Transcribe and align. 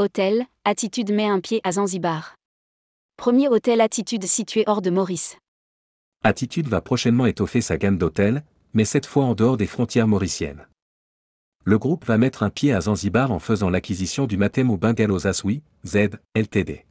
Hôtel, 0.00 0.46
Attitude 0.64 1.12
met 1.12 1.26
un 1.26 1.40
pied 1.40 1.60
à 1.62 1.72
Zanzibar. 1.72 2.34
Premier 3.18 3.48
hôtel 3.48 3.82
Attitude 3.82 4.24
situé 4.24 4.64
hors 4.66 4.80
de 4.80 4.88
Maurice. 4.88 5.36
Attitude 6.24 6.68
va 6.68 6.80
prochainement 6.80 7.26
étoffer 7.26 7.60
sa 7.60 7.76
gamme 7.76 7.98
d'hôtels, 7.98 8.42
mais 8.72 8.86
cette 8.86 9.04
fois 9.04 9.26
en 9.26 9.34
dehors 9.34 9.58
des 9.58 9.66
frontières 9.66 10.08
mauriciennes. 10.08 10.66
Le 11.64 11.78
groupe 11.78 12.06
va 12.06 12.16
mettre 12.16 12.42
un 12.42 12.48
pied 12.48 12.72
à 12.72 12.80
Zanzibar 12.80 13.30
en 13.30 13.40
faisant 13.40 13.68
l'acquisition 13.68 14.26
du 14.26 14.38
Matemo 14.38 14.78
Bungalows 14.78 15.26
Aswi, 15.26 15.62
Z, 15.84 16.16
Ltd. 16.34 16.86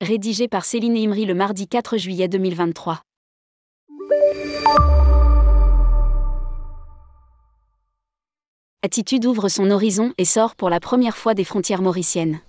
Rédigé 0.00 0.46
par 0.46 0.64
Céline 0.64 0.96
Imri 0.96 1.24
le 1.24 1.34
mardi 1.34 1.66
4 1.66 1.96
juillet 1.96 2.28
2023. 2.28 3.02
Attitude 8.84 9.26
ouvre 9.26 9.48
son 9.48 9.70
horizon 9.70 10.12
et 10.18 10.24
sort 10.24 10.56
pour 10.56 10.68
la 10.68 10.80
première 10.80 11.16
fois 11.16 11.34
des 11.34 11.44
frontières 11.44 11.82
mauriciennes. 11.82 12.40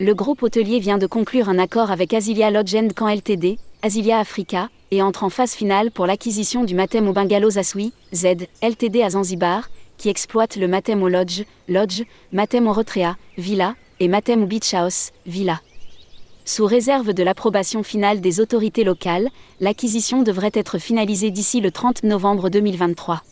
Le 0.00 0.14
groupe 0.14 0.42
hôtelier 0.42 0.78
vient 0.78 0.96
de 0.96 1.06
conclure 1.06 1.50
un 1.50 1.58
accord 1.58 1.90
avec 1.90 2.14
Asilia 2.14 2.50
Lodge 2.50 2.74
Camp 2.96 3.08
Ltd, 3.08 3.58
Asilia 3.82 4.18
Africa, 4.18 4.70
et 4.90 5.02
entre 5.02 5.24
en 5.24 5.28
phase 5.28 5.52
finale 5.52 5.90
pour 5.90 6.06
l'acquisition 6.06 6.64
du 6.64 6.74
Matem 6.74 7.06
au 7.06 7.12
Bungalows 7.12 7.58
Aswi, 7.58 7.92
Z, 8.14 8.46
Ltd 8.62 9.02
à 9.02 9.10
Zanzibar, 9.10 9.68
qui 9.98 10.08
exploite 10.08 10.56
le 10.56 10.68
Matem 10.68 11.02
au 11.02 11.08
Lodge, 11.10 11.42
Lodge, 11.68 12.04
Matem 12.32 12.66
au 12.66 12.72
Retrea, 12.72 13.18
Villa, 13.36 13.74
et 14.00 14.08
Matem 14.08 14.46
Beach 14.46 14.72
House, 14.72 15.10
Villa. 15.26 15.60
Sous 16.46 16.64
réserve 16.64 17.12
de 17.12 17.22
l'approbation 17.22 17.82
finale 17.82 18.22
des 18.22 18.40
autorités 18.40 18.84
locales, 18.84 19.28
l'acquisition 19.60 20.22
devrait 20.22 20.50
être 20.54 20.78
finalisée 20.78 21.30
d'ici 21.30 21.60
le 21.60 21.70
30 21.70 22.04
novembre 22.04 22.48
2023. 22.48 23.22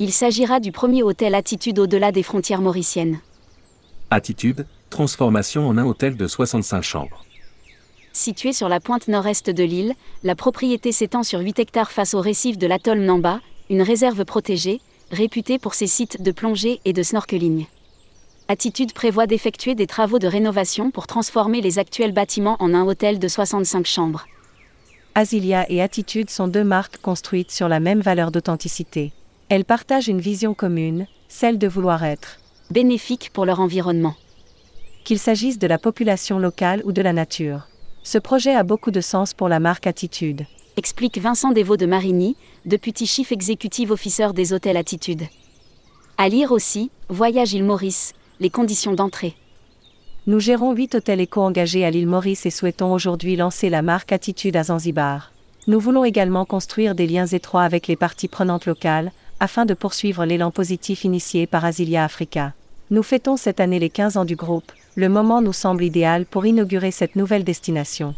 Il 0.00 0.12
s'agira 0.12 0.58
du 0.58 0.72
premier 0.72 1.04
hôtel 1.04 1.36
Attitude 1.36 1.78
au-delà 1.78 2.10
des 2.10 2.24
frontières 2.24 2.60
mauriciennes. 2.60 3.20
Attitude, 4.10 4.66
transformation 4.90 5.68
en 5.68 5.78
un 5.78 5.84
hôtel 5.84 6.16
de 6.16 6.26
65 6.26 6.82
chambres. 6.82 7.24
Situé 8.12 8.52
sur 8.52 8.68
la 8.68 8.80
pointe 8.80 9.06
nord-est 9.06 9.50
de 9.50 9.62
l'île, 9.62 9.94
la 10.24 10.34
propriété 10.34 10.90
s'étend 10.90 11.22
sur 11.22 11.38
8 11.38 11.60
hectares 11.60 11.92
face 11.92 12.14
au 12.14 12.20
récif 12.20 12.58
de 12.58 12.66
l'atoll 12.66 13.00
Namba, 13.00 13.40
une 13.70 13.82
réserve 13.82 14.24
protégée, 14.24 14.80
réputée 15.12 15.60
pour 15.60 15.74
ses 15.74 15.86
sites 15.86 16.20
de 16.20 16.32
plongée 16.32 16.80
et 16.84 16.92
de 16.92 17.02
snorkeling. 17.04 17.66
Attitude 18.48 18.94
prévoit 18.94 19.28
d'effectuer 19.28 19.76
des 19.76 19.86
travaux 19.86 20.18
de 20.18 20.26
rénovation 20.26 20.90
pour 20.90 21.06
transformer 21.06 21.60
les 21.60 21.78
actuels 21.78 22.12
bâtiments 22.12 22.56
en 22.58 22.74
un 22.74 22.84
hôtel 22.84 23.20
de 23.20 23.28
65 23.28 23.86
chambres. 23.86 24.26
Asilia 25.14 25.70
et 25.70 25.80
Attitude 25.80 26.30
sont 26.30 26.48
deux 26.48 26.64
marques 26.64 26.98
construites 27.00 27.52
sur 27.52 27.68
la 27.68 27.78
même 27.78 28.00
valeur 28.00 28.32
d'authenticité. 28.32 29.12
Elles 29.48 29.64
partagent 29.64 30.08
une 30.08 30.20
vision 30.20 30.54
commune, 30.54 31.06
celle 31.28 31.58
de 31.58 31.68
vouloir 31.68 32.04
être 32.04 32.38
bénéfique 32.70 33.30
pour 33.32 33.44
leur 33.44 33.60
environnement. 33.60 34.14
Qu'il 35.04 35.18
s'agisse 35.18 35.58
de 35.58 35.66
la 35.66 35.78
population 35.78 36.38
locale 36.38 36.82
ou 36.84 36.92
de 36.92 37.02
la 37.02 37.12
nature. 37.12 37.68
Ce 38.02 38.16
projet 38.16 38.54
a 38.54 38.62
beaucoup 38.62 38.90
de 38.90 39.02
sens 39.02 39.34
pour 39.34 39.48
la 39.48 39.60
marque 39.60 39.86
Attitude. 39.86 40.46
Explique 40.76 41.18
Vincent 41.18 41.52
Desvaux 41.52 41.76
de 41.76 41.86
Marigny, 41.86 42.36
deputy 42.64 43.06
chief 43.06 43.32
executive 43.32 43.90
officer 43.90 44.28
des 44.34 44.52
hôtels 44.52 44.78
Attitude. 44.78 45.22
À 46.16 46.28
lire 46.28 46.52
aussi, 46.52 46.90
Voyage 47.08 47.52
île 47.52 47.64
Maurice, 47.64 48.14
les 48.40 48.50
conditions 48.50 48.94
d'entrée. 48.94 49.34
Nous 50.26 50.40
gérons 50.40 50.72
8 50.72 50.94
hôtels 50.94 51.20
éco-engagés 51.20 51.84
à 51.84 51.90
l'île 51.90 52.06
Maurice 52.06 52.46
et 52.46 52.50
souhaitons 52.50 52.94
aujourd'hui 52.94 53.36
lancer 53.36 53.68
la 53.68 53.82
marque 53.82 54.10
Attitude 54.10 54.56
à 54.56 54.64
Zanzibar. 54.64 55.32
Nous 55.66 55.78
voulons 55.78 56.04
également 56.04 56.44
construire 56.44 56.94
des 56.94 57.06
liens 57.06 57.26
étroits 57.26 57.62
avec 57.62 57.88
les 57.88 57.96
parties 57.96 58.28
prenantes 58.28 58.66
locales, 58.66 59.12
afin 59.40 59.66
de 59.66 59.74
poursuivre 59.74 60.24
l'élan 60.24 60.50
positif 60.50 61.04
initié 61.04 61.46
par 61.46 61.64
Asilia 61.64 62.04
Africa. 62.04 62.52
Nous 62.90 63.02
fêtons 63.02 63.36
cette 63.36 63.60
année 63.60 63.78
les 63.78 63.90
15 63.90 64.16
ans 64.16 64.24
du 64.24 64.36
groupe, 64.36 64.70
le 64.94 65.08
moment 65.08 65.40
nous 65.40 65.52
semble 65.52 65.84
idéal 65.84 66.24
pour 66.24 66.46
inaugurer 66.46 66.90
cette 66.90 67.16
nouvelle 67.16 67.44
destination. 67.44 68.14